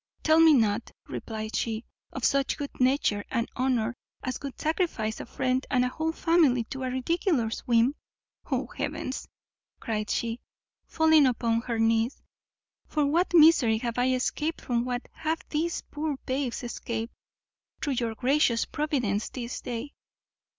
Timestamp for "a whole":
5.85-6.11